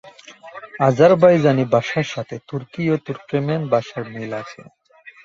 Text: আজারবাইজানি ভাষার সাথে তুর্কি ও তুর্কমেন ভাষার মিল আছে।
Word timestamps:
আজারবাইজানি 0.79 1.63
ভাষার 1.73 2.07
সাথে 2.13 2.35
তুর্কি 2.49 2.83
ও 2.93 3.05
তুর্কমেন 3.05 3.61
ভাষার 3.73 4.03
মিল 4.13 4.31
আছে। 4.41 4.61